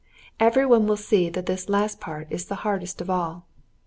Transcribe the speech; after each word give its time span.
Every 0.39 0.65
one 0.65 0.87
will 0.87 0.97
see 0.97 1.29
that 1.29 1.45
this 1.45 1.69
last 1.69 1.99
part 1.99 2.25
is 2.31 2.45
the 2.45 2.55
hardest 2.65 3.01
of 3.01 3.09
all. 3.11 3.45